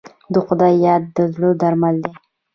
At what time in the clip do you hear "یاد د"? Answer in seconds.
0.85-1.17